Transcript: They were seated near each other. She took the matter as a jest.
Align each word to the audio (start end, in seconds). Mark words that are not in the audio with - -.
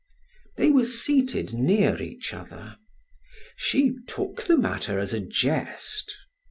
They 0.57 0.71
were 0.71 0.83
seated 0.85 1.53
near 1.53 2.01
each 2.01 2.33
other. 2.33 2.79
She 3.55 3.97
took 4.07 4.41
the 4.41 4.57
matter 4.57 4.97
as 4.97 5.13
a 5.13 5.19
jest. 5.19 6.11